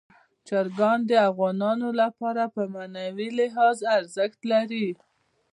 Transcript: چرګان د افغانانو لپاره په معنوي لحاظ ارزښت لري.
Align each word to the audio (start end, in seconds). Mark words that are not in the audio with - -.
چرګان 0.47 0.99
د 1.09 1.11
افغانانو 1.29 1.89
لپاره 2.01 2.43
په 2.55 2.61
معنوي 2.73 3.29
لحاظ 3.39 3.77
ارزښت 3.97 4.39
لري. 4.51 4.87